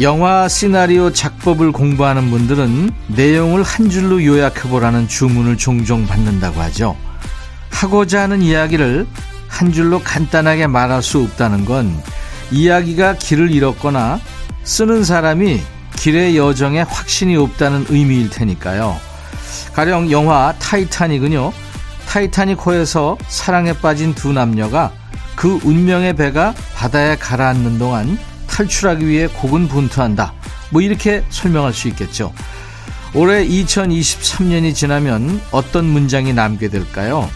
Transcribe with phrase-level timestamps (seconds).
[0.00, 6.96] 영화 시나리오 작법을 공부하는 분들은 내용을 한 줄로 요약해보라는 주문을 종종 받는다고 하죠.
[7.70, 9.06] 하고자 하는 이야기를
[9.48, 11.94] 한 줄로 간단하게 말할 수 없다는 건
[12.50, 14.18] 이야기가 길을 잃었거나
[14.64, 15.60] 쓰는 사람이
[15.96, 18.98] 길의 여정에 확신이 없다는 의미일 테니까요.
[19.74, 21.52] 가령 영화 타이타닉은요.
[22.08, 24.90] 타이타닉호에서 사랑에 빠진 두 남녀가
[25.36, 28.18] 그 운명의 배가 바다에 가라앉는 동안
[28.52, 30.34] 탈출하기 위해 고군분투한다.
[30.70, 32.32] 뭐 이렇게 설명할 수 있겠죠.
[33.14, 37.28] 올해 2023년이 지나면 어떤 문장이 남게 될까요?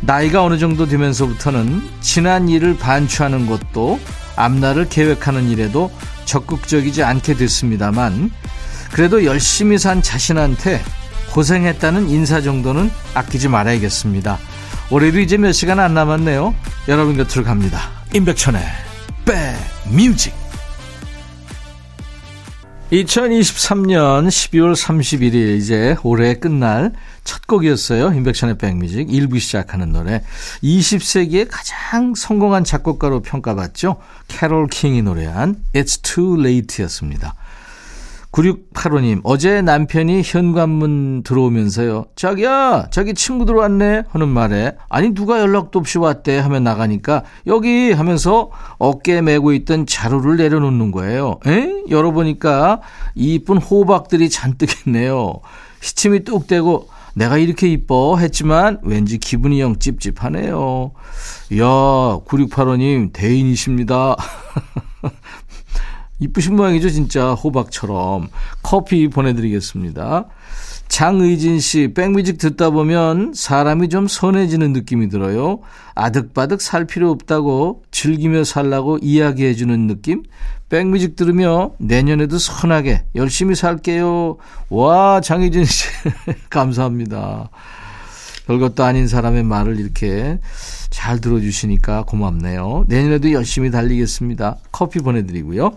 [0.00, 4.00] 나이가 어느 정도 되면서부터는 지난 일을 반추하는 것도
[4.36, 5.90] 앞날을 계획하는 일에도
[6.24, 8.30] 적극적이지 않게 됐습니다만
[8.92, 10.82] 그래도 열심히 산 자신한테
[11.32, 14.38] 고생했다는 인사 정도는 아끼지 말아야겠습니다.
[14.90, 16.54] 올해도 이제 몇 시간 안 남았네요.
[16.88, 17.90] 여러분 곁으로 갑니다.
[18.12, 18.62] 임백천의
[19.24, 20.43] 백뮤직
[23.02, 26.92] 2023년 12월 31일 이제 올해 끝날
[27.24, 28.12] 첫 곡이었어요.
[28.12, 30.22] 인백션의 백뮤직 1부 시작하는 노래.
[30.62, 33.96] 20세기의 가장 성공한 작곡가로 평가받죠.
[34.28, 37.34] 캐롤 킹이 노래한 It's Too Late였습니다.
[38.34, 42.06] 9685님, 어제 남편이 현관문 들어오면서요.
[42.16, 44.04] 자기야, 자기 친구 들어왔네.
[44.08, 46.38] 하는 말에, 아니, 누가 연락도 없이 왔대.
[46.38, 51.38] 하면 나가니까, 여기 하면서 어깨에 메고 있던 자루를 내려놓는 거예요.
[51.46, 51.84] 에?
[51.88, 52.80] 열어보니까
[53.14, 55.34] 이쁜 호박들이 잔뜩 있네요.
[55.80, 60.90] 시침이 뚝 떼고, 내가 이렇게 이뻐 했지만 왠지 기분이 영 찝찝하네요.
[61.52, 64.16] 이야, 9685님, 대인이십니다.
[66.24, 67.32] 이쁘신 모양이죠, 진짜.
[67.32, 68.28] 호박처럼.
[68.62, 70.26] 커피 보내드리겠습니다.
[70.88, 75.60] 장의진 씨, 백뮤직 듣다 보면 사람이 좀 선해지는 느낌이 들어요.
[75.94, 80.22] 아득바득 살 필요 없다고 즐기며 살라고 이야기해주는 느낌?
[80.68, 84.36] 백뮤직 들으며 내년에도 선하게 열심히 살게요.
[84.70, 85.88] 와, 장의진 씨.
[86.48, 87.50] 감사합니다.
[88.46, 90.38] 별것도 아닌 사람의 말을 이렇게
[90.90, 92.84] 잘 들어주시니까 고맙네요.
[92.88, 94.58] 내년에도 열심히 달리겠습니다.
[94.70, 95.72] 커피 보내드리고요.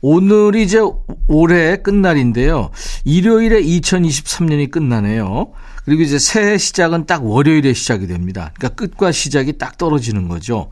[0.00, 0.80] 오늘이 이제
[1.26, 2.70] 올해 끝날인데요.
[3.04, 5.52] 일요일에 2023년이 끝나네요.
[5.84, 8.52] 그리고 이제 새해 시작은 딱 월요일에 시작이 됩니다.
[8.56, 10.70] 그러니까 끝과 시작이 딱 떨어지는 거죠.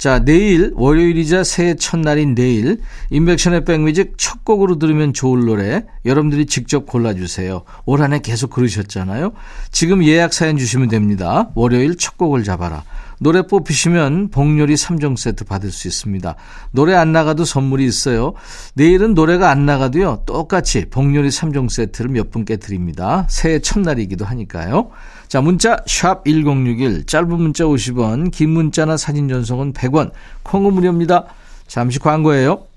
[0.00, 6.86] 자, 내일 월요일이자 새해 첫날인 내일 인백션의 백뮤직 첫 곡으로 들으면 좋을 노래 여러분들이 직접
[6.86, 7.64] 골라주세요.
[7.84, 9.32] 올 한해 계속 그러셨잖아요.
[9.70, 11.50] 지금 예약 사연 주시면 됩니다.
[11.54, 12.82] 월요일 첫 곡을 잡아라.
[13.22, 16.36] 노래 뽑히시면 복요리 3종 세트 받을 수 있습니다.
[16.70, 18.32] 노래 안 나가도 선물이 있어요.
[18.72, 20.22] 내일은 노래가 안 나가도요.
[20.24, 23.26] 똑같이 복요리 3종 세트를 몇 분께 드립니다.
[23.28, 24.88] 새해 첫날이기도 하니까요.
[25.28, 31.26] 자, 문자 1061, 짧은 문자 50원, 긴 문자나 사진 전송은 100원, 콩은 무료입니다.
[31.66, 32.69] 잠시 광고예요.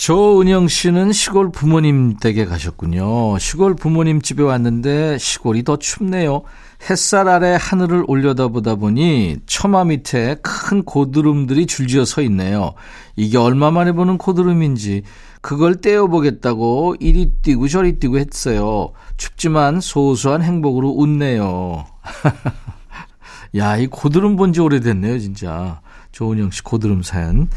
[0.00, 3.38] 조은영 씨는 시골 부모님 댁에 가셨군요.
[3.38, 6.40] 시골 부모님 집에 왔는데 시골이 더 춥네요.
[6.88, 12.72] 햇살 아래 하늘을 올려다보다 보니 처마 밑에 큰 고드름들이 줄지어 서 있네요.
[13.14, 15.02] 이게 얼마 만에 보는 고드름인지
[15.42, 18.92] 그걸 떼어보겠다고 이리 뛰고 저리 뛰고 했어요.
[19.18, 21.84] 춥지만 소소한 행복으로 웃네요.
[23.54, 25.82] 야, 이 고드름 본 지 오래됐네요, 진짜.
[26.12, 27.50] 조은영 씨 고드름 사연.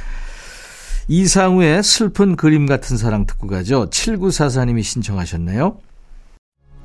[1.08, 3.90] 이상우의 슬픈 그림 같은 사랑 듣고 가죠.
[3.90, 5.78] 7944님이 신청하셨네요.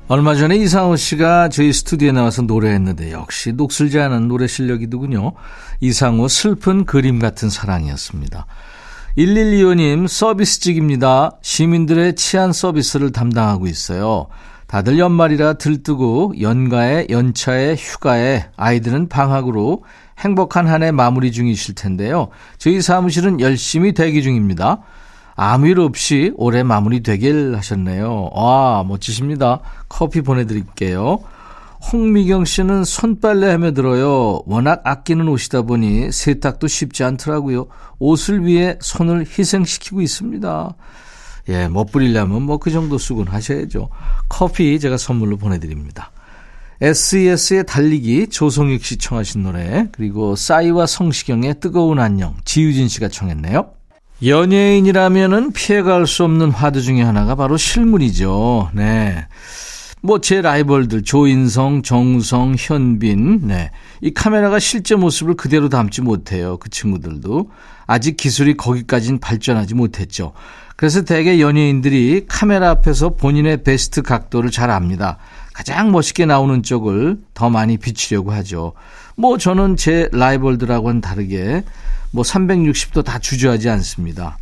[0.07, 5.33] 얼마 전에 이상호 씨가 저희 스튜디오에 나와서 노래했는데 역시 녹슬지 않은 노래 실력이더군요.
[5.81, 8.47] 이상호 슬픈 그림 같은 사랑이었습니다.
[9.17, 11.37] 1125님 서비스직입니다.
[11.41, 14.27] 시민들의 치안 서비스를 담당하고 있어요.
[14.69, 19.83] 다들 연말이라 들뜨고 연가에 연차에 휴가에 아이들은 방학으로
[20.19, 22.27] 행복한 한 해 마무리 중이실 텐데요.
[22.59, 24.83] 저희 사무실은 열심히 대기 중입니다.
[25.35, 28.29] 아무 일 없이 올해 마무리 되길 하셨네요.
[28.31, 29.61] 와, 멋지십니다.
[29.89, 31.17] 커피 보내드릴게요.
[31.91, 34.43] 홍미경 씨는 손빨래 하며 들어요.
[34.45, 37.65] 워낙 아끼는 옷이다 보니 세탁도 쉽지 않더라고요.
[37.97, 40.75] 옷을 위해 손을 희생시키고 있습니다.
[41.49, 43.89] 예, 멋부리려면 뭐 그 정도 수군 하셔야죠.
[44.29, 46.11] 커피 제가 선물로 보내드립니다.
[46.81, 53.71] SES의 달리기 조성익 씨 청하신 노래 그리고 싸이와 성시경의 뜨거운 안녕 지유진 씨가 청했네요.
[54.25, 58.69] 연예인이라면은 피해갈 수 없는 화두 중에 하나가 바로 실물이죠.
[58.73, 59.27] 네.
[60.01, 63.71] 뭐 제 라이벌들 조인성, 정우성, 현빈, 네.
[64.01, 66.57] 이 카메라가 실제 모습을 그대로 담지 못해요.
[66.57, 67.49] 그 친구들도
[67.87, 70.31] 아직 기술이 거기까지는 발전하지 못했죠.
[70.79, 75.17] 그래서 대개 연예인들이 카메라 앞에서 본인의 베스트 각도를 잘 압니다.
[75.53, 78.71] 가장 멋있게 나오는 쪽을 더 많이 비추려고 하죠.
[79.17, 81.65] 뭐 저는 제 라이벌들하고는 다르게
[82.11, 84.37] 뭐 360도 다 주저하지 않습니다.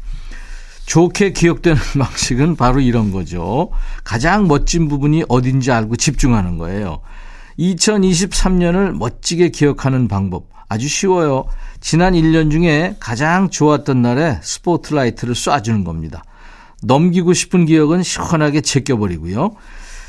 [0.85, 3.71] 좋게 기억되는 방식은 바로 이런 거죠.
[4.03, 6.99] 가장 멋진 부분이 어딘지 알고 집중하는 거예요.
[7.57, 10.56] 2023년을 멋지게 기억하는 방법.
[10.69, 11.45] 아주 쉬워요.
[11.79, 16.23] 지난 1년 중에 가장 좋았던 날에 스포트라이트를 쏴주는 겁니다.
[16.83, 19.55] 넘기고 싶은 기억은 시원하게 제껴버리고요.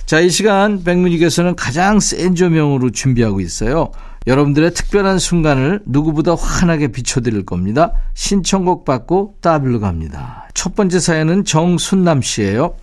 [0.06, 3.90] 자, 이 시간 백뮤직에서는 가장 센 조명으로 준비하고 있어요.
[4.26, 7.92] 여러분들의 특별한 순간을 누구보다 환하게 비춰드릴 겁니다.
[8.14, 10.48] 신청곡 받고 따블로 갑니다.
[10.54, 12.74] 첫 번째 사연은 정순남 씨예요.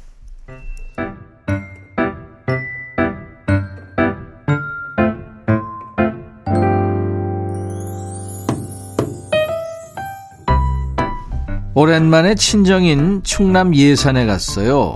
[11.86, 14.96] 오랜만에 친정인 충남 예산에 갔어요.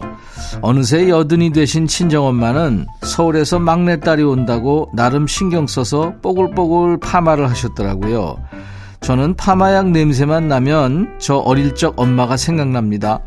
[0.64, 8.40] 어느새 여든이 되신 친정엄마는 서울에서 막내딸이 온다고 나름 신경 써서 뽀글뽀글 파마를 하셨더라고요.
[9.02, 13.20] 저는 파마약 냄새만 나면 저 어릴 적 엄마가 생각납니다.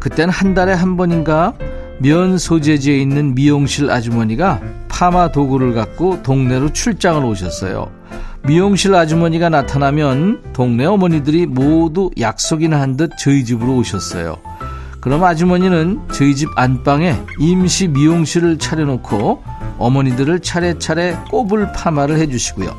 [0.00, 1.54] 그땐 한 달에 한 번인가
[2.00, 7.92] 면 소재지에 있는 미용실 아주머니가 파마 도구를 갖고 동네로 출장을 오셨어요.
[8.48, 14.38] 미용실 아주머니가 나타나면 동네 어머니들이 모두 약속이나 한 듯 저희 집으로 오셨어요.
[15.00, 19.42] 그럼 아주머니는 저희 집 안방에 임시 미용실을 차려놓고
[19.78, 22.74] 어머니들을 차례차례 꼬불 파마를 해주시고요.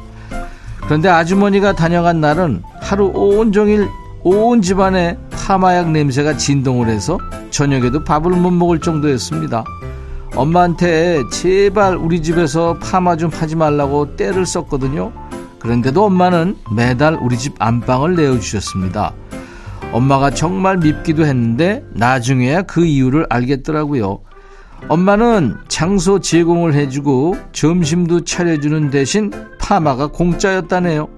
[0.81, 3.87] 그런데 아주머니가 다녀간 날은 하루 온종일
[4.23, 7.19] 온 집안에 파마약 냄새가 진동을 해서
[7.51, 9.63] 저녁에도 밥을 못 먹을 정도였습니다.
[10.35, 15.28] 엄마한테 제발 우리 집에서 파마 좀 하지 말라고 떼를 썼거든요.
[15.59, 19.13] 그런데도 엄마는 매달 우리 집 안방을 내어주셨습니다.
[19.91, 24.21] 엄마가 정말 밉기도 했는데 나중에야 그 이유를 알겠더라고요.
[24.87, 31.09] 엄마는 장소 제공을 해주고 점심도 차려주는 대신 파마가 공짜였다네요.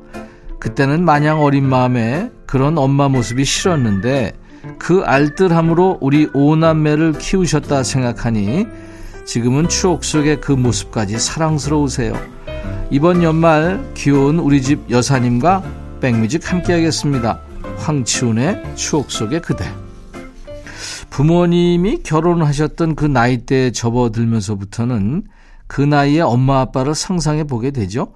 [0.60, 4.34] 그때는 마냥 어린 마음에 그런 엄마 모습이 싫었는데
[4.78, 8.68] 그 알뜰함으로 우리 오남매를 키우셨다 생각하니
[9.26, 12.14] 지금은 추억 속의 그 모습까지 사랑스러우세요.
[12.90, 15.64] 이번 연말 귀여운 우리 집 여사님과
[16.02, 17.40] 백뮤직 함께 하겠습니다.
[17.78, 19.66] 황치훈의 추억 속의 그대.
[21.10, 25.24] 부모님이 결혼하셨던 그 나이대에 접어들면서부터는
[25.68, 28.14] 그 나이에 엄마 아빠를 상상해 보게 되죠.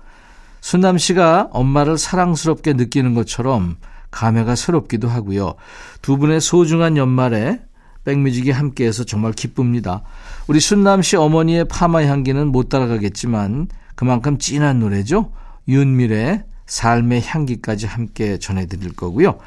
[0.62, 3.78] 순남 씨가 엄마를 사랑스럽게 느끼는 것처럼
[4.12, 5.54] 감회가 새롭기도 하고요.
[6.02, 7.60] 두 분의 소중한 연말에
[8.06, 10.02] 백뮤직이 함께해서 정말 기쁩니다.
[10.48, 15.32] 우리 순남 씨 어머니의 파마 향기는 못 따라가겠지만 그만큼 진한 노래죠.
[15.68, 19.40] 윤미래 삶의 향기까지 함께 전해드릴 거고요.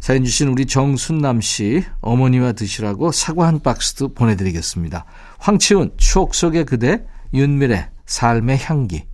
[0.00, 5.06] 사연 주신 우리 정순남 씨 어머니와 드시라고 사과 한 박스도 보내드리겠습니다.
[5.38, 9.04] 황치훈 추억 속의 그대 윤미래 삶의 향기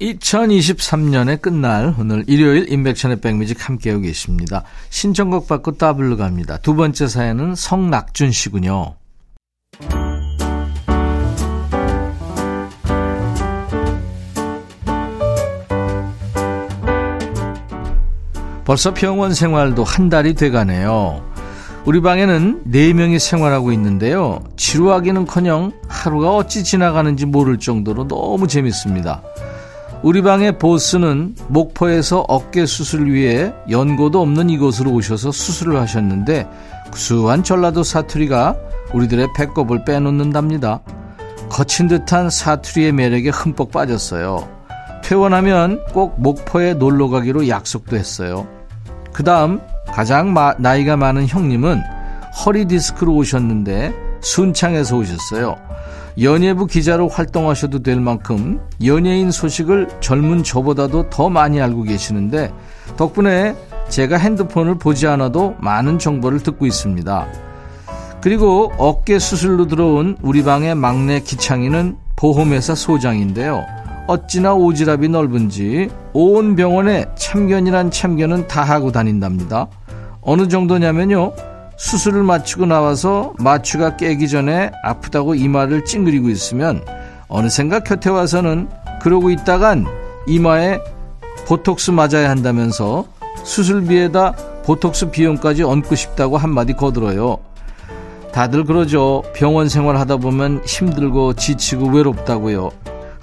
[0.00, 4.62] 2023년의 끝날 오늘 일요일 인백천의 백뮤직 함께하고 계십니다.
[4.90, 6.58] 신청곡 받고 따블로 갑니다.
[6.58, 8.97] 두 번째 사연은 성낙준 씨군요.
[18.68, 21.24] 벌써 병원 생활도 한 달이 돼가네요.
[21.86, 24.44] 우리 방에는 네명이 생활하고 있는데요.
[24.56, 29.22] 지루하기는 커녕 하루가 어찌 지나가는지 모를 정도로 너무 재밌습니다.
[30.02, 36.46] 우리 방의 보스는 목포에서 어깨 수술 위해 연고도 없는 이곳으로 오셔서 수술을 하셨는데
[36.90, 38.54] 구수한 전라도 사투리가
[38.92, 40.82] 우리들의 배꼽을 빼놓는답니다.
[41.48, 44.46] 거친 듯한 사투리의 매력에 흠뻑 빠졌어요.
[45.02, 48.46] 퇴원하면 꼭 목포에 놀러 가기로 약속도 했어요.
[49.12, 51.80] 그 다음 가장 마, 나이가 많은 형님은
[52.44, 55.56] 허리 디스크로 오셨는데 순창에서 오셨어요.
[56.20, 62.52] 연예부 기자로 활동하셔도 될 만큼 연예인 소식을 젊은 저보다도 더 많이 알고 계시는데
[62.96, 63.54] 덕분에
[63.88, 67.26] 제가 핸드폰을 보지 않아도 많은 정보를 듣고 있습니다.
[68.20, 73.64] 그리고 어깨 수술로 들어온 우리 방의 막내 기창이는 보험회사 소장인데요.
[74.08, 79.68] 어찌나 오지랖이 넓은지 온 병원에 참견이란 참견은 다 하고 다닌답니다.
[80.22, 81.34] 어느 정도냐면요.
[81.76, 86.82] 수술을 마치고 나와서 마취가 깨기 전에 아프다고 이마를 찡그리고 있으면
[87.28, 88.68] 어느샌가 곁에 와서는
[89.00, 89.86] 그러고 있다간
[90.26, 90.80] 이마에
[91.46, 93.04] 보톡스 맞아야 한다면서
[93.44, 94.32] 수술비에다
[94.64, 97.38] 보톡스 비용까지 얹고 싶다고 한마디 거들어요.
[98.32, 99.22] 다들 그러죠.
[99.34, 102.70] 병원 생활 하다 보면 힘들고 지치고 외롭다고요.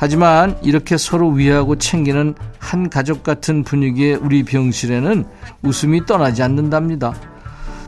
[0.06, 5.26] 하지만 이렇게 서로 위하고 챙기는 한 가족 같은 분위기의 우리 병실에는
[5.64, 7.16] 웃음이 떠나지 않는답니다.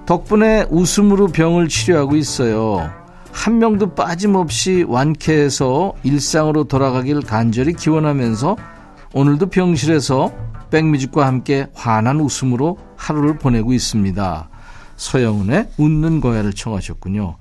[0.08, 2.90] 덕분에 웃음으로 병을 치료하고 있어요.
[3.32, 8.58] 한 명도 빠짐없이 완쾌해서 일상으로 돌아가길 간절히 기원하면서
[9.14, 10.34] 오늘도 병실에서
[10.72, 14.50] 백뮤직과 함께 환한 웃음으로 하루를 보내고 있습니다.
[14.96, 17.36] 서영은의 웃는 거야를 청하셨군요.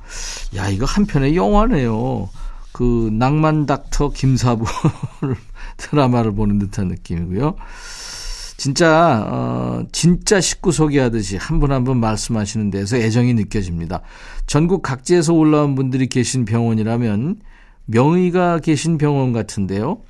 [0.57, 2.29] 야, 이거 한편의 영화네요.
[2.77, 4.67] 그 낭만 닥터 김사부
[5.79, 7.55] 드라마를 보는 듯한 느낌이고요.
[8.59, 14.03] 진짜 어 진짜 식구 소개하듯이 한 분 한 분 말씀하시는 데서 애정이 느껴집니다.
[14.47, 17.37] 전국 각지에서 올라온 분들이 계신 병원이라면
[17.87, 20.03] 명의가 계신 병원 같은데요.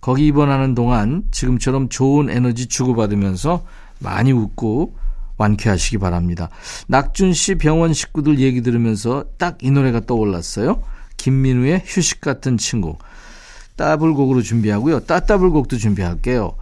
[0.00, 3.64] 거기 입원하는 동안 지금처럼 좋은 에너지 주고받으면서
[3.98, 4.94] 많이 웃고
[5.38, 6.50] 완쾌하시기 바랍니다.
[6.86, 10.82] 낙준 씨 병원 식구들 얘기 들으면서 딱 이 노래가 떠올랐어요.
[11.22, 12.96] 김민우의 휴식 같은 친구.
[13.76, 15.00] 따블곡으로 준비하고요.
[15.00, 16.54] 따따블곡도 준비할게요.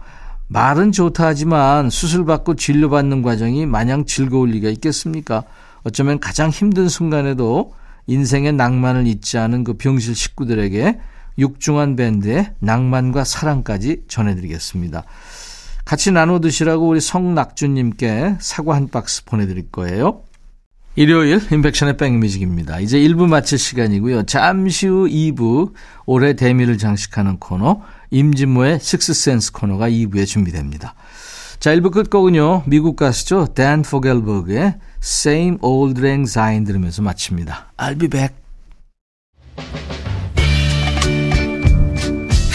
[0.49, 5.43] 말은 좋다 하지만 수술받고 진료받는 과정이 마냥 즐거울 리가 있겠습니까?
[5.83, 7.73] 어쩌면 가장 힘든 순간에도
[8.05, 10.99] 인생의 낭만을 잊지 않은 그 병실 식구들에게
[11.39, 15.03] 육중한 밴드의 낭만과 사랑까지 전해드리겠습니다.
[15.85, 20.21] 같이 나눠 드시라고 우리 성낙주님께 사과 한 박스 보내드릴 거예요.
[20.95, 22.79] 일요일 인백션의 백뮤직입니다.
[22.79, 24.23] 이제 1부 마칠 시간이고요.
[24.23, 25.73] 잠시 후 2부
[26.05, 30.95] 올해 대미를 장식하는 코너 임진모의 식스센스 코너가 2부에 준비됩니다.
[31.59, 32.63] 자 1부 끝곡은요.
[32.65, 33.47] 미국 가수죠.
[33.53, 37.73] 댄 포겔버그의 Same Old Lang Syne 들으면서 마칩니다.
[37.77, 38.35] I'll be back.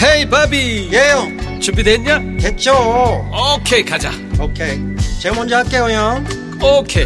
[0.03, 2.19] 헤이 바비 예영 준비됐냐?
[2.39, 2.71] 됐죠
[3.55, 4.79] 오케이 가자 오케이
[5.21, 6.23] 제가 먼저 할게요 형
[6.61, 7.05] 오케이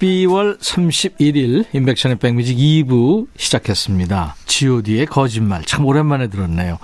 [0.00, 4.36] 12월 31일 인백션의 백뮤직 2부 시작했습니다.
[4.46, 6.78] god의 거짓말 참 오랜만에 들었네요.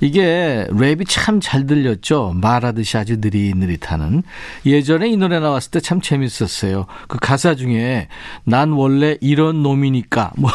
[0.00, 2.32] 이게 랩이 참 잘 들렸죠.
[2.40, 4.22] 말하듯이 아주 느릿느릿하는.
[4.64, 6.86] 예전에 이 노래 나왔을 때 참 재밌었어요.
[7.08, 8.08] 그 가사 중에
[8.44, 10.50] 난 원래 이런 놈이니까 뭐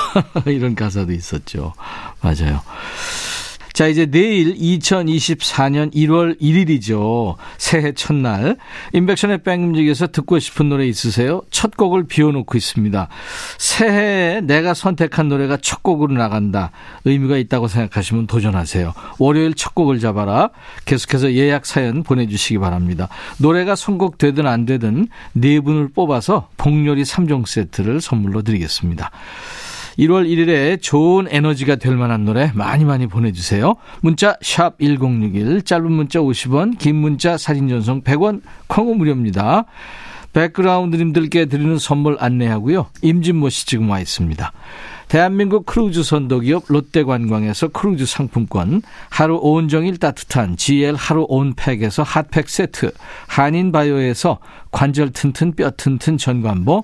[0.48, 1.74] 이런 가사도 있었죠.
[2.22, 2.62] 맞아요.
[3.80, 7.38] 자, 이제 내일 2024년 1월 1일이죠.
[7.58, 8.58] 새해 첫날.
[8.92, 11.44] 인백션의 백뮤직에서 듣고 싶은 노래 있으세요?
[11.50, 13.08] 첫 곡을 비워놓고 있습니다.
[13.58, 16.72] 새해에 내가 선택한 노래가 첫 곡으로 나간다.
[17.06, 18.94] 의미가 있다고 생각하시면 도전하세요.
[19.18, 20.50] 월요일 첫 곡을 잡아라.
[20.84, 23.08] 계속해서 예약 사연 보내주시기 바랍니다.
[23.38, 29.10] 노래가 선곡되든 안 되든 네 분을 뽑아서 복요리 3종 세트를 선물로 드리겠습니다.
[30.00, 33.76] 1월 1일에 좋은 에너지가 될 만한 노래 많이 많이 보내주세요.
[34.02, 39.66] 문자 1061, 짧은 문자 50원, 긴 문자 사진 전송 100원, 콩은 무료입니다.
[40.32, 42.88] 백그라운드님들께 드리는 선물 안내하고요.
[43.02, 44.54] 임진모 씨 지금 와 있습니다.
[45.10, 52.92] 대한민국 크루즈 선도기업 롯데관광에서 크루즈 상품권, 하루 온종일 따뜻한 GL 하루 온팩에서 핫팩 세트,
[53.28, 54.38] 한인바이오에서
[54.72, 56.84] 관절 튼튼 뼈 튼튼 전관보,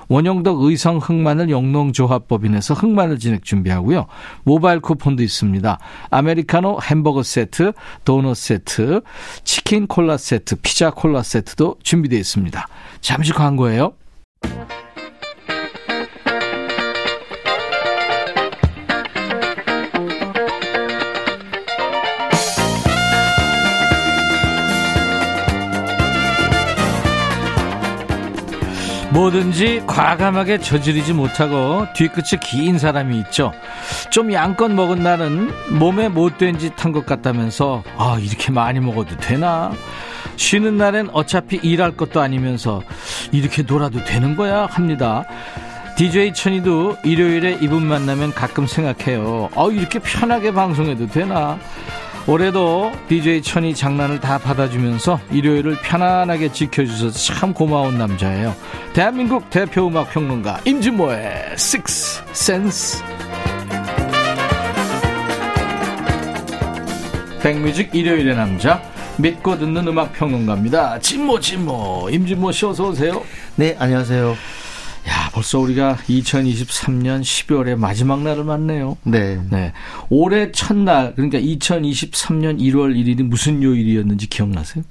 [0.11, 4.07] 원영덕 의성 흑마늘 영농조합법인에서 흑마늘 진액 준비하고요.
[4.43, 5.79] 모바일 쿠폰도 있습니다.
[6.09, 7.71] 아메리카노 햄버거 세트,
[8.03, 9.03] 도넛 세트,
[9.45, 12.67] 치킨 콜라 세트, 피자 콜라 세트도 준비되어 있습니다.
[12.99, 13.93] 잠시 광고예요.
[29.11, 33.51] 뭐든지 과감하게 저지르지 못하고 뒤끝이 긴 사람이 있죠.
[34.09, 39.71] 좀 양껏 먹은 나는 몸에 못된 짓 한 것 같다면서 아 이렇게 많이 먹어도 되나?
[40.37, 42.81] 쉬는 날엔 어차피 일할 것도 아니면서
[43.31, 45.25] 이렇게 놀아도 되는 거야 합니다.
[45.97, 49.49] DJ 천이도 일요일에 이분 만나면 가끔 생각해요.
[49.53, 51.59] 어, 이렇게 편하게 방송해도 되나?
[52.27, 58.55] 올해도 DJ 천이 장난을 다 받아주면서 일요일을 편안하게 지켜주셔서 참 고마운 남자예요.
[58.93, 63.03] 대한민국 대표 음악 평론가 임진모의 Six Sense.
[67.41, 68.81] 백뮤직 일요일의 남자
[69.17, 70.99] 믿고 듣는 음악 평론가입니다.
[70.99, 73.23] 진모 진모 임진모 씨 어서 오세요.
[73.55, 74.35] 네, 안녕하세요.
[75.31, 78.97] 야 벌써 우리가 2023년 12월의 마지막 날을 맞네요.
[79.03, 79.39] 네.
[79.49, 79.71] 네.
[80.09, 84.83] 올해 첫날 그러니까 2023년 1월 1일이 무슨 요일이었는지 기억나세요?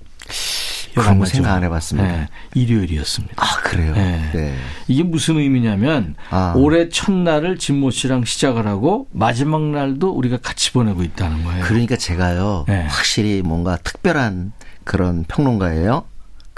[0.95, 2.09] 그런 거 생각 안 해봤습니다.
[2.09, 3.35] 네, 일요일이었습니다.
[3.37, 3.95] 아, 그래요?
[3.95, 4.31] 네.
[4.35, 4.55] 네.
[4.89, 6.53] 이게 무슨 의미냐면 아.
[6.57, 11.65] 올해 첫날을 진모 씨랑 시작을 하고 마지막 날도 우리가 같이 보내고 있다는 거예요.
[11.65, 12.87] 그러니까 제가요, 네.
[12.89, 16.10] 확실히 뭔가 특별한 그런 평론가예요.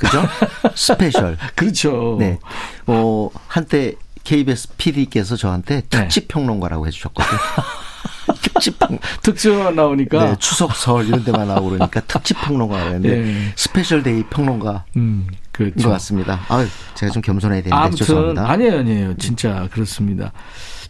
[0.02, 0.22] 그죠?
[0.74, 1.36] special.
[1.54, 2.16] 그렇죠.
[2.18, 2.38] 네.
[2.86, 3.94] 어, 한때
[4.24, 7.38] KBS PD께서 저한테 특집 평론가라고 해주셨거든요.
[8.42, 13.52] 특집 평 특수가 나오니까 네, 추석 설 이런 데만 나오고 그러니까 특집 평론가가 했는데 예.
[13.56, 15.88] special day 평론가 음, 인 그렇죠.
[15.88, 16.40] 것 같습니다.
[16.48, 18.50] 아, 제가 좀 겸손해야 되는데 아무튼 죄송합니다.
[18.50, 19.16] 아니에요, 아니에요.
[19.18, 20.32] 진짜 그렇습니다.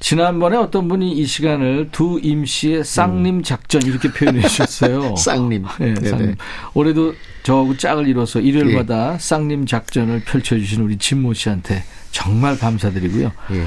[0.02, 5.10] 지난번에 어떤 분이 이 시간을 두 임씨의 쌍님 작전 이렇게 표현해 주셨어요.
[5.10, 5.14] 음.
[5.16, 5.64] 쌍님.
[5.78, 5.94] 네.
[5.94, 6.34] 쌍님.
[6.74, 13.30] 올해도 저하고 짝을 이뤄서 일요일마다 쌍님 작전을 펼쳐주신 우리 진모 씨한테 정말 감사드리고요.
[13.52, 13.66] 예.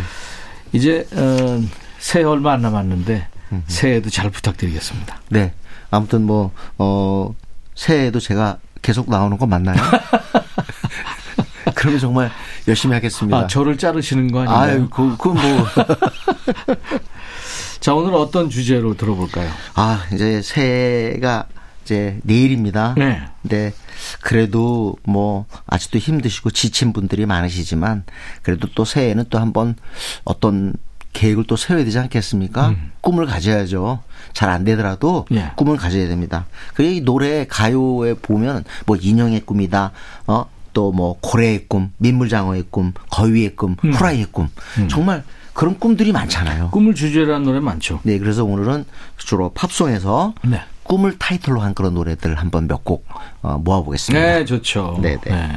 [0.74, 1.62] 이제 어,
[2.00, 3.28] 새해 얼마 안 남았는데
[3.68, 5.22] 새해도 잘 부탁드리겠습니다.
[5.30, 5.54] 네.
[5.90, 7.34] 아무튼 뭐, 어,
[7.76, 9.78] 새해에도 제가 계속 나오는 거 맞나요?
[11.86, 12.32] 그러면 정말
[12.68, 13.38] 열심히 하겠습니다.
[13.38, 14.60] 아, 저를 자르시는 거 아닌가요?
[14.60, 15.38] 아유, 그, 그 뭐.
[17.80, 19.50] 자, 오늘 어떤 주제로 들어볼까요?
[19.76, 21.46] 아, 이제 새해가
[21.84, 22.96] 이제 내일입니다.
[22.98, 23.22] 네.
[23.44, 23.72] 근데
[24.22, 28.04] 그래도 뭐 아직도 힘드시고 지친 분들이 많으시지만
[28.42, 29.76] 그래도 또 새해에는 또 한번
[30.24, 30.74] 어떤
[31.14, 32.76] 계획을 또 세워야 되지 않겠습니까?
[33.02, 34.00] 꿈을 가져야죠.
[34.34, 35.38] 잘 안 되더라도 음.
[35.38, 35.52] 예.
[35.56, 36.46] 꿈을 가져야 됩니다.
[36.74, 39.92] 그리고 이 노래 가요에 보면 뭐 인형의 꿈이다.
[40.28, 40.46] 어?
[40.76, 43.92] 또 뭐 고래의 꿈, 민물장어의 꿈, 거위의 꿈, 음.
[43.94, 44.50] 후라이의 꿈.
[44.88, 46.70] 정말 그런 꿈들이 많잖아요.
[46.70, 48.02] 꿈을 주제로 한 노래 많죠.
[48.04, 48.86] 네, 그래서 오늘은
[49.18, 50.62] 주로 팝송에서 네.
[50.84, 53.08] 꿈을 타이틀로 한 그런 노래들 한번 몇곡
[53.42, 54.22] 어, 모아보겠습니다.
[54.26, 55.00] 네, 좋죠.
[55.02, 55.50] 네, 네.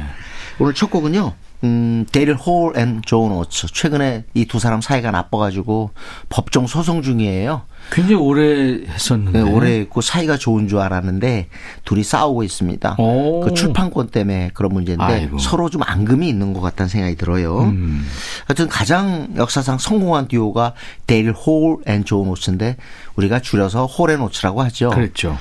[0.57, 1.33] 오늘 첫 곡은요.
[1.65, 3.67] 음, 대릴 홀 앤 존 오츠.
[3.67, 5.91] 최근에 이 두 사람 사이가 나빠가지고
[6.29, 7.63] 법정 소송 중이에요.
[7.91, 9.43] 굉장히 오래 했었는데.
[9.43, 11.47] 네, 오래 있고 사이가 좋은 줄 알았는데
[11.85, 12.95] 둘이 싸우고 있습니다.
[12.97, 13.41] 오.
[13.41, 15.37] 그 출판권 때문에 그런 문제인데 아이고.
[15.39, 17.61] 서로 좀 앙금이 있는 것 같다는 생각이 들어요.
[17.61, 18.05] 음.
[18.47, 20.73] 하여튼 가장 역사상 성공한 듀오가
[21.07, 22.77] 대릴 홀 앤 존 오츠인데
[23.15, 24.89] 우리가 줄여서 홀앤 오츠라고 하죠.
[24.91, 25.37] 그랬죠.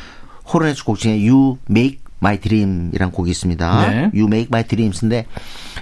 [0.52, 3.90] 홀앤오츠 곡 중에 You Make My Dream이란 곡이 있습니다.
[3.90, 3.96] 네.
[4.14, 5.26] You Make My Dreams인데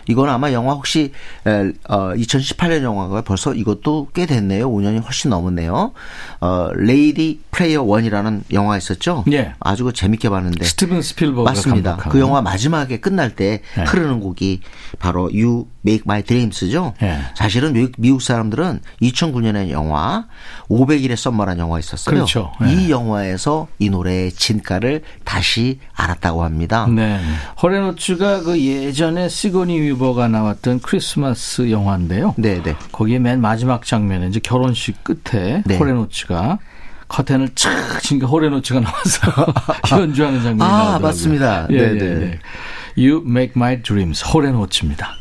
[0.09, 1.12] 이건 아마 영화 혹시
[1.47, 4.71] 에, 어, 2018년 영화가 벌써 이것도 꽤 됐네요.
[4.71, 5.92] 5년이 훨씬 넘었네요.
[6.40, 9.25] 어, 레디 플레이어 원이라는 영화 있었죠.
[9.33, 9.55] 예.
[9.61, 11.90] 아주 그 재밌게 봤는데 스티븐 스필버그가 맞습니다.
[11.90, 12.11] 감독하고.
[12.12, 13.85] 그 영화 마지막에 끝날 때 네.
[13.85, 14.61] 흐르는 곡이
[14.99, 16.95] 바로 You Make My Dreams죠.
[17.01, 17.21] 네.
[17.35, 20.27] 사실은 미국, 미국 사람들은 2009년에 영화
[20.69, 22.14] 500일의 썸머라는 영화 있었어요.
[22.14, 22.53] 그렇죠.
[22.61, 22.73] 네.
[22.75, 26.87] 이 영화에서 이 노래의 진가를 다시 알았다고 합니다.
[26.88, 27.21] 네.
[27.62, 32.35] 홀앤오츠가 그 예전에 시고니 위버가 나왔던 크리스마스 영화인데요.
[32.37, 32.76] 네, 네.
[32.92, 35.78] 거기에 맨 마지막 장면에 이제 결혼식 끝에 네.
[35.79, 36.59] 홀앤오츠가
[37.09, 39.54] 커튼을 착 치니까 호레노츠가 나와서
[40.00, 41.06] 연주하는 장면이 아, 나오더라고요.
[41.06, 41.66] 맞습니다.
[41.70, 42.38] 예, 네, 예, 네.
[42.98, 43.02] 예.
[43.09, 45.16] You Make My Dreams 호레노츠입니다.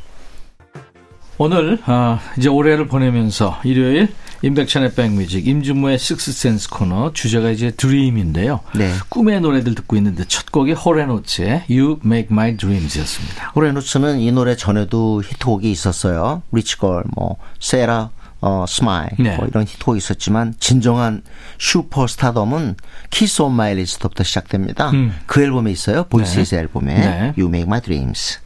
[1.38, 4.09] 오늘 아, 이제 올해를 보내면서 일요일
[4.41, 8.60] 임백천의 백뮤직 임준무의 식스센스 코너 주제가 이제 드림인데요.
[8.76, 8.91] 네.
[9.10, 13.52] 꿈의 노래들 듣고 있는데 첫 곡이 호레노츠의 You Make My Dreams였습니다.
[13.56, 16.41] 호레노츠는 이 노래 전에도 히트곡이 있었어요.
[16.52, 19.36] 리치걸, 뭐 세라, 어, Smile 네.
[19.38, 21.24] 뭐 이런 히트곡이 있었지만 진정한
[21.58, 22.76] 슈퍼스타덤은
[23.10, 24.91] Kiss on My List부터 시작됩니다.
[24.91, 25.15] 음.
[25.26, 26.04] 그 앨범에 있어요.
[26.03, 27.34] Voices의 앨범에 네.
[27.38, 28.39] You Make My Dreams.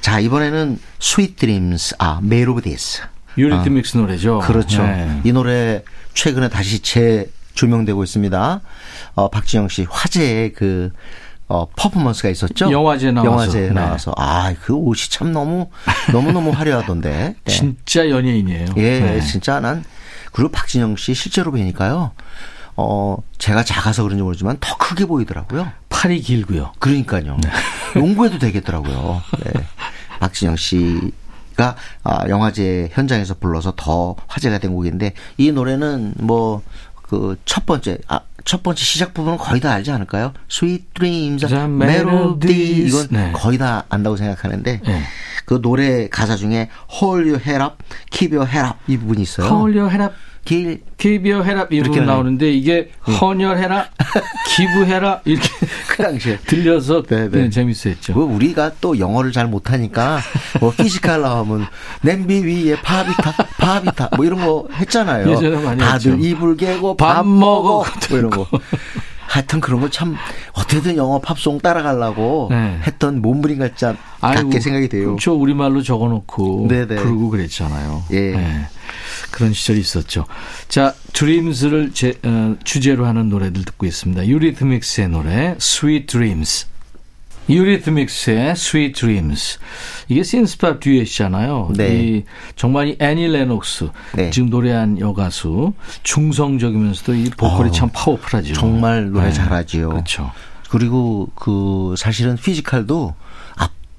[0.00, 3.02] 자 이번에는 Sweet Dreams, 아 of This.
[3.38, 4.40] 유리스 믹스 노래죠.
[4.40, 4.82] 그렇죠.
[4.82, 5.20] 네.
[5.24, 5.82] 이 노래
[6.14, 8.60] 최근에 다시 재조명되고 있습니다.
[9.14, 10.90] 어, 박진영 씨 화제의 그
[11.48, 12.70] 어, 퍼포먼스가 있었죠.
[12.70, 13.30] 영화제에 나와서.
[13.30, 13.74] 영화제에 네.
[13.74, 14.12] 나와서.
[14.16, 15.70] 아, 그 옷이 참 너무
[16.12, 17.36] 너무 너무 화려하던데.
[17.42, 17.50] 네.
[17.50, 18.66] 진짜 연예인이에요.
[18.76, 19.20] 예, 네.
[19.20, 19.84] 진짜 난
[20.32, 22.12] 그리고 박진영 씨 실제로 뵈니까요.
[22.76, 25.68] 어, 제가 작아서 그런지 모르지만 더 크게 보이더라고요.
[25.88, 26.74] 팔이 길고요.
[26.78, 27.38] 그러니까요.
[27.42, 27.50] 네.
[27.98, 29.22] 농구해도 되겠더라고요.
[29.44, 29.52] 네.
[30.20, 31.12] 박진영 씨
[31.58, 36.62] 가 아, 영화제 현장에서 불러서 더 화제가 된 곡인데 이 노래는 뭐
[37.08, 40.32] 그 첫 번째 아, 첫 번째 시작 부분은 거의 다 알지 않을까요?
[40.50, 42.86] Sweet Dreams, Melody.
[42.86, 43.32] 이건 네.
[43.32, 45.02] 거의 다 안다고 생각하는데 네.
[45.46, 46.68] 그 노래 가사 중에
[47.00, 47.76] Hold Your Head Up,
[48.10, 49.48] Keep Your Head Up 이 부분이 있어요.
[49.48, 50.10] 헐려 해라
[50.44, 52.00] 기 기부 해라 이 이렇게.
[52.00, 53.86] 나오는데 이게 헌혈해라
[54.56, 55.48] 기부해라 이렇게
[55.88, 57.42] 그 당시에 들려서 네, 네.
[57.42, 58.14] 네, 재밌었죠.
[58.14, 60.20] 뭐 우리가 또 영어를 잘 못하니까
[60.60, 61.66] 뭐 Physical 나오면
[62.02, 65.30] 냄비 위에 밥이 타 밥이 타 뭐 이런 거 했잖아요.
[65.30, 66.24] 예전에 많이 다들 했죠.
[66.26, 67.78] 이불 개고 밥 밥 먹어.
[67.84, 68.46] 먹어 뭐 이런 거.
[69.28, 70.16] 하여튼 그런 거 참
[70.54, 72.78] 어떻게든 영어 팝송 따라가려고 네.
[72.86, 75.06] 했던 몸부림 같지 않, 아이고, 같게 생각이 돼요.
[75.08, 75.34] 그렇죠.
[75.34, 76.96] 우리말로 적어놓고 네네.
[76.96, 78.04] 부르고 그랬잖아요.
[78.12, 78.30] 예.
[78.32, 78.66] 네.
[79.30, 80.24] 그런 시절이 있었죠.
[80.68, 84.26] 자, 드림스를 제, 어, 주제로 하는 노래들 듣고 있습니다.
[84.26, 86.66] 유리트믹스의 노래 Sweet Dreams.
[87.48, 89.58] 유리트믹스의 Sweet Dreams.
[90.08, 91.72] 이게 신스팝 듀엣이잖아요.
[91.76, 91.94] 네.
[91.94, 92.24] 이
[92.56, 94.30] 정말 이 애니 레녹스 네.
[94.30, 98.54] 지금 노래한 여가수 중성적이면서도 이 보컬이 어, 참 파워풀하죠.
[98.54, 99.32] 정말 노래 네.
[99.32, 99.90] 잘하지요.
[99.90, 100.30] 그렇죠.
[100.70, 103.14] 그리고 그 사실은 피지컬도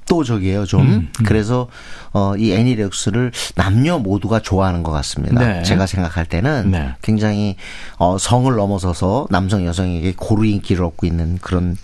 [0.10, 0.82] 압도적이에요 좀.
[0.82, 1.70] 음, 그래서
[2.12, 5.46] 어, 이 애니렉스를 남녀 모두가 좋아하는 것 같습니다.
[5.46, 5.64] 네.
[5.64, 6.96] 제가 생각할 때는 네.
[7.02, 7.56] 굉장히
[7.98, 11.78] 어, 성을 넘어서서 남성 여성에게 고루 인기를 얻고 있는 그런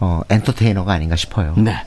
[0.00, 1.54] 어, 엔터테이너가 아닌가 싶어요.
[1.58, 1.84] 네.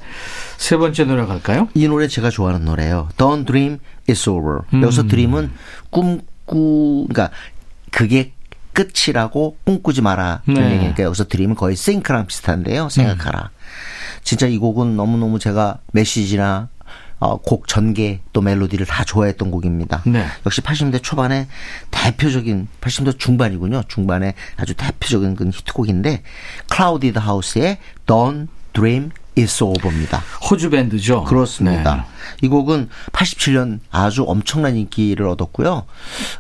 [0.58, 1.70] 세 번째 노래 갈까요?
[1.74, 3.10] 이 노래 제가 좋아하는 노래예요.
[3.18, 4.62] Don't Dream It's Over.
[4.74, 4.84] 음.
[4.84, 5.52] 여기서 드림은
[5.90, 7.36] 꿈꾸 그러니까
[7.92, 8.34] 그게
[8.74, 10.42] 끝이라고 꿈꾸지 마라.
[10.46, 10.54] 네.
[10.54, 12.90] 그런 얘기니까 여기서 드림은 거의 싱크랑 비슷한데요.
[12.90, 13.52] 생각하라.
[14.26, 16.68] 진짜 이 곡은 너무너무 제가 메시지나
[17.20, 20.02] 어, 곡 전개 또 멜로디를 다 좋아했던 곡입니다.
[20.06, 20.26] 네.
[20.46, 21.48] 역시 80년대 초반에
[21.92, 23.84] 대표적인 80년대 중반이군요.
[23.88, 26.24] 중반에 아주 대표적인 그 히트곡인데
[26.70, 30.24] 클라우디드 하우스의 Don't Dream It's Over입니다.
[30.50, 31.24] 호주 밴드죠.
[31.26, 31.96] 그렇습니다.
[31.96, 32.02] 네.
[32.42, 35.84] 이 곡은 87년 아주 엄청난 인기를 얻었고요.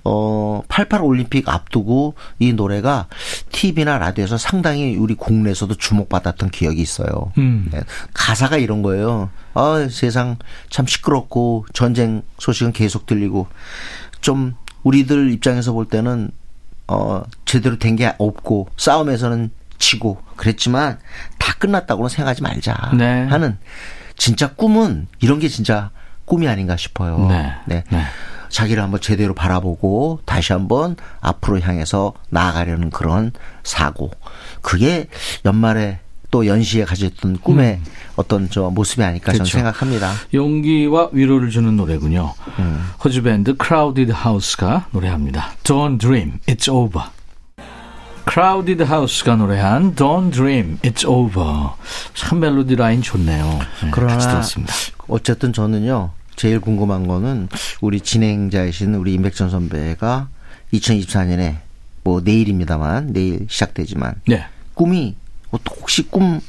[0.05, 3.07] 어, 88 올림픽 앞두고 이 노래가
[3.51, 7.31] TV나 라디오에서 상당히 우리 국내에서도 주목받았던 기억이 있어요.
[7.37, 7.67] 음.
[7.71, 7.81] 네.
[8.13, 9.29] 가사가 이런 거예요.
[9.53, 10.37] 아, 세상
[10.69, 13.47] 참 시끄럽고 전쟁 소식은 계속 들리고
[14.21, 16.31] 좀 우리들 입장에서 볼 때는
[16.87, 20.99] 어, 제대로 된 게 없고 싸움에서는 지고 그랬지만
[21.37, 23.25] 다 끝났다고는 생각하지 말자 네.
[23.25, 23.57] 하는
[24.17, 25.91] 진짜 꿈은 이런 게 진짜
[26.25, 27.27] 꿈이 아닌가 싶어요.
[27.27, 27.53] 네.
[27.65, 27.83] 네.
[28.49, 33.31] 자기를 한번 제대로 바라보고 다시 한번 앞으로 향해서 나아가려는 그런
[33.63, 34.11] 사고.
[34.61, 35.07] 그게
[35.43, 35.99] 연말에
[36.31, 37.79] 또 연시에 가졌던 꿈의
[38.15, 39.39] 어떤 저 모습이 아닐까 저는 음.
[39.39, 39.57] 그렇죠.
[39.57, 40.11] 생각합니다.
[40.33, 42.33] 용기와 위로를 주는 노래군요.
[42.59, 42.91] 음.
[43.03, 45.51] 호주 밴드 크라우디드 하우스가 노래합니다.
[45.63, 47.07] Don't Dream, It's Over.
[48.25, 51.69] 크라우디드 하우스가 노래한 Don't Dream, It's Over.
[52.13, 53.59] 참 멜로디 라인 좋네요.
[53.83, 54.73] 네, 그러나 같이 들었습니다.
[55.07, 57.47] 어쨌든 저는요 제일 궁금한 거는
[57.81, 60.27] 우리 진행자이신 우리 임백천 선배가
[60.73, 61.57] 2024년에
[62.03, 64.45] 뭐 내일입니다만 내일 시작되지만 네.
[64.73, 65.15] 꿈이
[65.51, 66.41] 어, 혹시 꿈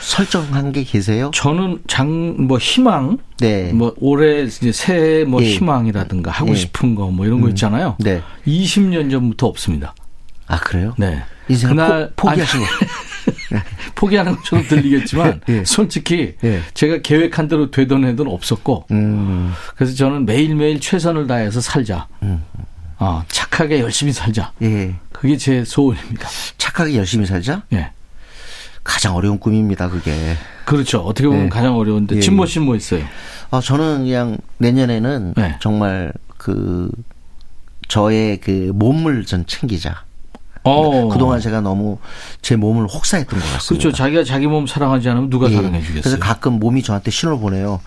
[0.00, 1.30] 설정한 게 계세요?
[1.32, 3.72] 저는 장, 뭐, 희망, 네.
[3.72, 5.46] 뭐, 올해 이제 새해 뭐 예.
[5.54, 6.54] 희망이라든가 하고 예.
[6.54, 7.96] 싶은 거 뭐 이런 거 있잖아요.
[8.00, 8.20] 네.
[8.46, 9.94] 20년 전부터 없습니다.
[10.46, 10.94] 아 그래요?
[10.98, 11.22] 네.
[11.48, 12.66] 인생을 포, 포기하신 거.
[13.94, 15.64] 포기하는 것처럼 들리겠지만 예.
[15.64, 16.62] 솔직히 예.
[16.74, 22.08] 제가 계획한 대로 되던 해는 없었고 음, 그래서 저는 매일매일 최선을 다해서 살자.
[22.98, 24.52] 어, 착하게 열심히 살자.
[24.62, 24.94] 예.
[25.12, 26.28] 그게 제 소원입니다.
[26.58, 27.62] 착하게 열심히 살자?
[27.72, 27.90] 예.
[28.86, 30.36] 가장 어려운 꿈입니다, 그게.
[30.64, 31.00] 그렇죠.
[31.00, 31.48] 어떻게 보면 네.
[31.48, 32.20] 가장 어려운데 예.
[32.20, 33.04] 진모 씨는 뭐 있어요?
[33.50, 35.56] 아, 저는 그냥 내년에는 네.
[35.60, 36.90] 정말 그,
[37.88, 40.04] 저의 그 몸을 전 챙기자.
[40.66, 41.08] 어.
[41.08, 41.98] 그동안 제가 너무
[42.42, 43.68] 제 몸을 혹사했던 것 같습니다.
[43.68, 43.96] 그렇죠.
[43.96, 45.54] 자기가 자기 몸 사랑하지 않으면 누가 예.
[45.54, 46.02] 사랑해 주겠어요?
[46.02, 47.80] 그래서 가끔 몸이 저한테 신호를 보내요.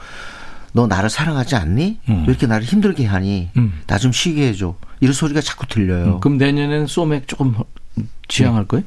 [0.72, 2.00] 너 나를 사랑하지 않니?
[2.10, 2.24] 음.
[2.28, 3.50] 왜 이렇게 나를 힘들게 하니?
[3.58, 3.82] 음.
[3.88, 4.76] 나좀 쉬게 해줘.
[5.02, 6.20] 이런 소리가 자꾸 들려요.
[6.20, 7.56] 그럼 내년에는 소맥 조금
[8.28, 8.86] 지향할 거예요?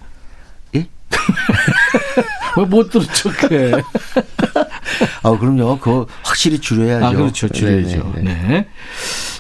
[0.77, 0.87] 예?
[2.57, 3.73] 왜못 들은 척해?
[5.23, 5.79] 아, 그럼요.
[5.79, 7.07] 그거 확실히 줄여야죠.
[7.07, 7.49] 아, 그렇죠.
[7.49, 8.13] 줄여야죠.
[8.17, 8.69] 네네 네.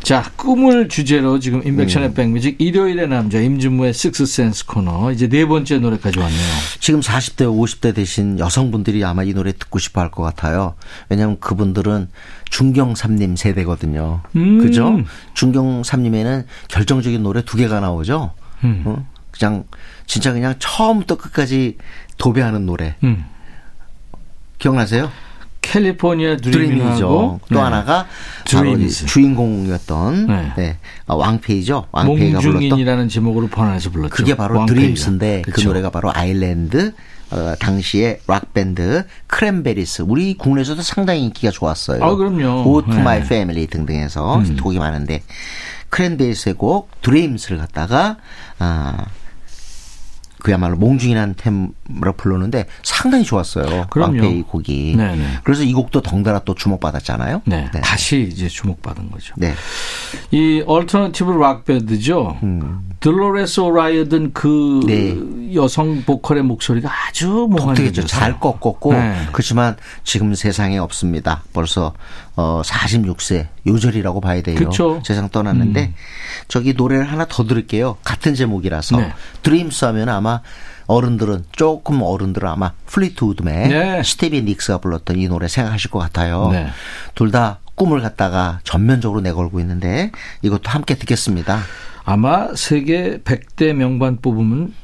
[0.02, 0.08] 네.
[0.08, 6.18] 자, 꿈을 주제로 지금 인백션의 백뮤직 일요일의 남자 임준무의 식스센스 코너 이제 네 번째 노래까지
[6.18, 6.40] 왔네요.
[6.80, 10.74] 지금 40대, 50대 되신 여성분들이 아마 이 노래 듣고 싶어 할 것 같아요.
[11.08, 12.08] 왜냐하면 그분들은
[12.50, 14.22] 중경삼님 세대거든요.
[14.36, 14.58] 음.
[14.58, 15.00] 그죠?
[15.34, 18.32] 중경삼님에는 결정적인 노래 두 개가 나오죠.
[18.64, 18.82] 음.
[18.84, 19.06] 어?
[19.30, 19.64] 그냥
[20.06, 21.78] 진짜 그냥 처음부터 끝까지
[22.18, 22.96] 도배하는 노래.
[23.04, 23.24] 음.
[24.58, 25.10] 기억나세요?
[25.72, 27.40] California Dreamin'이죠.
[27.48, 27.58] 또 네.
[27.58, 28.06] 하나가
[28.44, 29.06] 이 Dreams.
[29.06, 30.52] 주인공이었던 네.
[30.56, 30.76] 네.
[31.06, 31.86] 아, 왕페이죠.
[31.90, 34.14] 왕페이가 불렀던 몽중인이라는 제목으로 번안해서 불렀죠.
[34.14, 34.80] 그게 바로 왕페이가.
[34.80, 35.68] Dreams인데 그 그쵸.
[35.68, 36.92] 노래가 바로 아일랜드
[37.30, 42.04] 어, 당시의 락 밴드 크랜베리스 우리 국내에서도 상당히 인기가 좋았어요.
[42.04, 42.64] 아, 그럼요.
[42.64, 43.00] Ode to 네.
[43.00, 44.56] My Family 등등해서 음.
[44.58, 45.22] 곡이 많은데
[45.88, 48.18] 크랜베리스의 곡 Dreams를 갖다가
[48.58, 49.06] 아
[50.40, 51.68] 그야말로 몽중이라는 템
[52.00, 53.86] 으로 부르는데 상당히 좋았어요.
[53.90, 54.12] 그럼요.
[54.12, 54.96] 왕페이 곡이.
[54.96, 55.40] 네네.
[55.44, 57.42] 그래서 이 곡도 덩달아 또 주목받았잖아요.
[57.44, 59.34] 네, 다시 이제 주목받은 거죠.
[59.36, 59.54] 네.
[60.30, 62.38] 이 얼터너티브 락 밴드죠.
[63.02, 64.86] 돌로레스 오리어던 그 음.
[64.86, 65.54] 네.
[65.54, 68.06] 여성 보컬의 목소리가 아주 독특했죠.
[68.06, 69.26] 잘 꺾었고 네.
[69.32, 71.42] 그렇지만 지금 세상에 없습니다.
[71.52, 71.92] 벌써
[72.36, 74.56] 어 46세 요절이라고 봐야 돼요.
[74.56, 74.96] 그쵸.
[74.96, 75.02] 음.
[75.04, 75.92] 세상 떠났는데
[76.48, 77.96] 저기 노래를 하나 더 들을게요.
[78.04, 79.12] 같은 제목이라서 네.
[79.42, 80.40] Dreams 하면 아마
[80.86, 84.02] 어른들은 조금 어른들은 아마 플리트우드의 네.
[84.02, 86.48] 스티비 닉스가 불렀던 이 노래 생각하실 것 같아요.
[86.50, 86.68] 네.
[87.14, 91.60] 둘다 꿈을 갖다가 전면적으로 내걸고 있는데 이것도 함께 듣겠습니다.
[92.04, 94.74] 아마 세계 100대 명반 뽑으면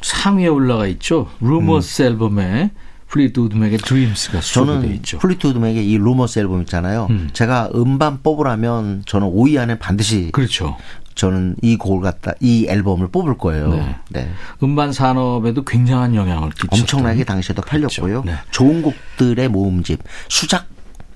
[0.00, 1.28] 상위에 올라가 있죠.
[1.40, 2.70] Rumours 앨범에
[3.12, 4.80] 플리트우드 맥의 Dreams가 수록되어 음.
[4.82, 5.18] 저는 있죠.
[5.18, 7.08] 플리트우드 맥의 이 Rumours 앨범 있잖아요.
[7.10, 7.28] 음.
[7.34, 10.78] 제가 음반 뽑으라면 저는 5위 안에 반드시 그렇죠.
[11.14, 13.68] 저는 이 곡을 갖다 이 앨범을 뽑을 거예요.
[13.74, 13.96] 네.
[14.10, 14.30] 네.
[14.62, 16.80] 음반 산업에도 굉장한 영향을 끼쳤죠.
[16.82, 18.22] 엄청나게 당시에도 팔렸고요.
[18.24, 18.36] 네.
[18.50, 20.66] 좋은 곡들의 모음집 수작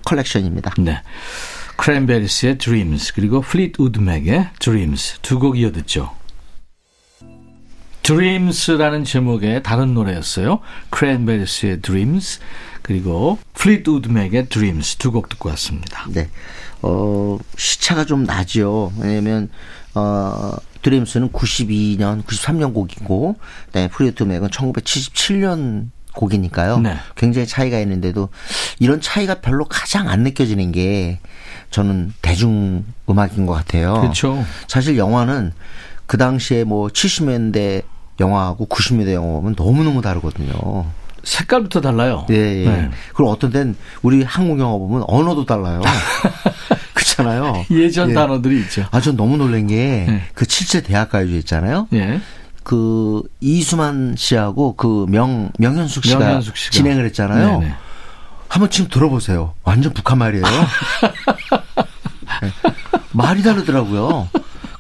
[0.05, 0.75] 컬렉션입니다.
[0.79, 1.01] 네.
[1.77, 6.11] 크랜베리스의 Dreams 그리고 플리트우드 맥의 Dreams 두 곡 이어 듣죠.
[8.03, 10.61] Dreams라는 제목의 다른 노래였어요.
[10.91, 12.39] 크랜베리스의 Dreams
[12.83, 16.07] 그리고 플리트우드 맥의 Dreams 두 곡 듣고 왔습니다.
[16.11, 16.29] 네.
[16.83, 18.93] 어, 시차가 좀 나죠.
[19.01, 19.51] 왜냐면,
[19.97, 23.37] 어, Dreams는 92년, 93년 곡이고,
[23.73, 26.79] 네, 플리트우드 맥은 1977년 곡이니까요.
[26.81, 26.97] 네.
[27.17, 28.29] 굉장히 차이가 있는데도
[28.79, 31.19] 이런 차이가 별로 가장 안 느껴지는 게
[31.71, 34.01] 저는 대중 음악인 것 같아요.
[34.01, 34.45] 그렇죠.
[34.69, 35.53] 사실 영화는
[36.07, 37.83] 그 당시에 뭐 70년대
[38.21, 40.87] 영화하고 90년대 영화는 너무너무 다르거든요.
[41.27, 42.25] 색깔부터 달라요.
[42.31, 42.65] 예, 예.
[42.65, 42.91] 네.
[43.15, 45.83] 그리고 어떤 데는 우리 한국 영화 보면 언어도 달라요.
[46.95, 47.67] 그렇잖아요.
[47.71, 48.15] 예전 예.
[48.15, 48.87] 단어들이 있죠.
[48.93, 50.23] 아, 전 너무 놀란 게, 네.
[50.35, 51.89] 그 칠제 대학가요제 있잖아요.
[51.95, 52.21] 예.
[52.62, 56.73] 그, 이수만 씨하고 그 명, 명현숙 씨가, 명현숙 씨가.
[56.73, 57.61] 진행을 했잖아요.
[57.61, 57.75] 네네.
[58.49, 59.55] 한번 지금 들어보세요.
[59.65, 60.45] 완전 북한 말이에요.
[62.43, 62.51] 네.
[63.12, 64.29] 말이 다르더라고요.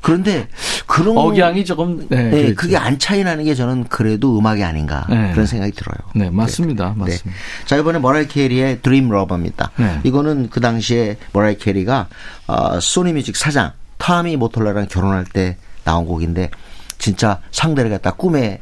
[0.06, 0.46] 그런데
[0.86, 2.54] 그런 억양이 조금 네, 네, 그렇죠.
[2.54, 5.32] 그게 안 차이 나는 게 저는 그래도 음악이 아닌가 네.
[5.32, 5.96] 그런 생각이 들어요.
[6.14, 6.94] 네, 맞습니다.
[6.96, 7.00] 네.
[7.00, 7.40] 맞습니다.
[7.64, 9.72] 자 이번에 머라이 캐리의 Dreamlover입니다.
[9.74, 10.00] 네.
[10.04, 12.06] 이거는 그 당시에 머라이 캐리가
[12.46, 16.52] 어, 소니뮤직 사장 타미 모톨라랑 결혼할 때 나온 곡인데
[16.98, 18.60] 진짜 상대를 갖다 꿈의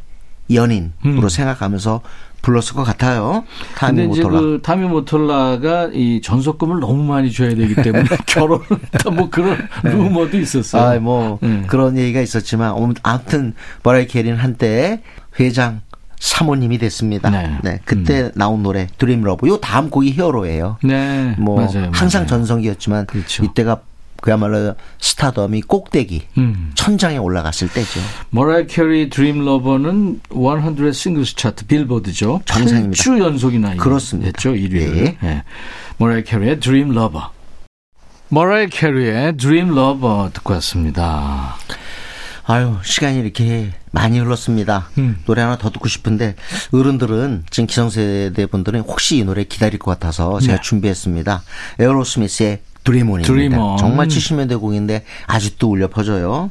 [0.50, 1.28] 연인으로 음.
[1.28, 2.00] 생각하면서
[2.44, 3.44] 불렀을 것 같아요.
[3.74, 4.40] 타미 모톨라.
[4.40, 10.38] 그 타미 모톨라가 이 전속금을 너무 많이 줘야 되기 때문에 결혼을 했다 뭐 그런 루머도
[10.38, 10.82] 있었어요.
[10.82, 11.64] 아, 뭐 네.
[11.66, 15.00] 그런 얘기가 있었지만 어, 아무튼 머라이 캐리는 한때
[15.40, 15.80] 회장
[16.18, 17.30] 사모님이 됐습니다.
[17.30, 17.58] 네.
[17.62, 17.80] 네.
[17.84, 19.48] 그때 나온 노래 Dreamlover.
[19.48, 20.78] 요 다음 곡이 Hero예요.
[20.84, 22.26] 네, 뭐 맞아요, 항상 맞아요.
[22.26, 23.44] 전성기였지만 그렇죠.
[23.44, 23.80] 이때가
[24.24, 26.72] 그야말로 스타덤이 꼭대기 음.
[26.74, 28.00] 천장에 올라갔을 때죠.
[28.30, 32.40] 머라이 캐리 Dreamlover는 100 singles 차트 빌보드죠.
[32.46, 33.02] 정상입니다.
[33.02, 34.28] 8주 연속이나 그렇습니다.
[34.28, 34.52] 했죠.
[34.52, 34.96] 1위를.
[34.96, 35.18] 예.
[35.20, 35.44] 네.
[35.98, 37.32] 머라이 캐리의 Dream Lover.
[38.30, 41.56] 머라이 캐리의 Dream Lover 듣고 왔습니다.
[42.46, 44.88] 아유 시간이 이렇게 많이 흘렀습니다.
[44.96, 45.18] 음.
[45.26, 46.34] 노래 하나 더 듣고 싶은데
[46.72, 50.62] 어른들은 지금 기성세대 분들은 혹시 이 노래 기다릴 것 같아서 제가 네.
[50.62, 51.42] 준비했습니다.
[51.78, 53.22] 에어로스미스의 Dream On.
[53.78, 56.50] 정말 70년대 곡인데 아직도 울려 퍼져요.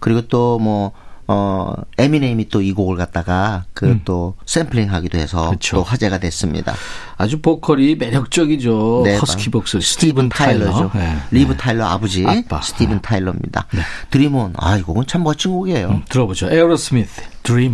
[0.00, 0.92] 그리고 또 뭐
[1.30, 5.50] 어, 에미넴이 또 이 곡을 갖다가 그또 샘플링 하기도 해서 음.
[5.52, 5.76] 그쵸.
[5.76, 6.72] 또 화제가 됐습니다.
[7.18, 9.02] 아주 보컬이 매력적이죠.
[9.04, 10.90] 네, 허스키 바- 복스 스티븐 타일러.
[10.94, 11.18] 네.
[11.30, 12.62] 리브 타일러 아버지 아빠.
[12.62, 13.02] 스티븐 네.
[13.02, 13.66] 타일러입니다.
[14.10, 15.88] Dream On 아, 이 곡은 참 멋진 곡이에요.
[15.88, 16.48] 음, 들어보죠.
[16.50, 17.20] 에어로스미스,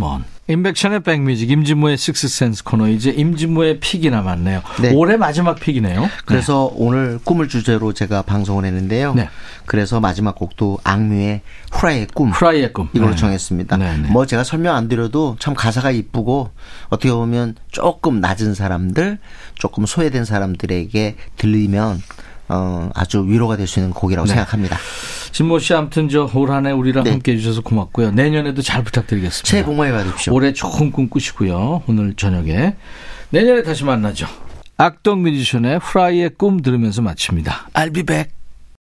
[0.03, 0.25] On.
[0.47, 2.87] 임백천의 백뮤직, 임진모의 식스센스 코너.
[2.87, 4.61] 이제 임진모의 픽이 남았네요.
[4.79, 4.93] 네.
[4.93, 6.07] 올해 마지막 픽이네요.
[6.25, 9.15] 그래서 오늘 꿈을 주제로 제가 방송을 했는데요.
[9.15, 9.27] 네.
[9.65, 12.31] 그래서 마지막 곡도 악뮤의 후라이의 꿈.
[12.31, 12.89] 프라이의 꿈.
[12.93, 13.15] 이걸로 네.
[13.17, 13.77] 정했습니다.
[13.77, 14.07] 네, 네.
[14.09, 16.51] 뭐 제가 설명 안 드려도 참 가사가 이쁘고
[16.89, 19.17] 어떻게 보면 조금 낮은 사람들,
[19.55, 22.03] 조금 소외된 사람들에게 들리면
[22.47, 24.33] 어, 아주 위로가 될 수 있는 곡이라고 네.
[24.33, 24.77] 생각합니다.
[25.31, 27.11] 진모 씨 아무튼 저 올 한해 우리랑 네.
[27.11, 28.11] 함께 해주셔서 고맙고요.
[28.11, 29.49] 내년에도 잘 부탁드리겠습니다.
[29.49, 30.33] 새해 복 많이 받으십시오.
[30.33, 31.83] 올해 좋은 꿈 꾸시고요.
[31.87, 32.75] 오늘 저녁에
[33.31, 34.27] 내년에 다시 만나죠.
[34.77, 37.69] 악동 뮤지션의 프라이의 꿈 들으면서 마칩니다.
[37.73, 38.31] I'll be back.